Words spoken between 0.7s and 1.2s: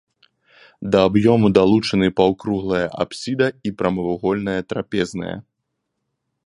Да